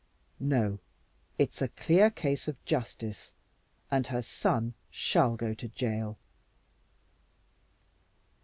[0.39, 0.79] No,
[1.37, 3.33] it's a clear case of justice,
[3.91, 6.17] and her son shall go to jail."